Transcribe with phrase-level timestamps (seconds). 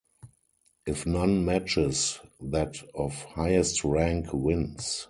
[0.87, 4.99] If none matches, that of highest rank wins.